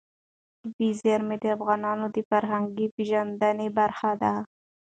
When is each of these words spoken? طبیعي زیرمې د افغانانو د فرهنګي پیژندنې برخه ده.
طبیعي 0.61 0.91
زیرمې 1.01 1.37
د 1.43 1.45
افغانانو 1.57 2.05
د 2.15 2.17
فرهنګي 2.29 2.85
پیژندنې 2.95 3.67
برخه 3.79 4.11
ده. 4.21 4.33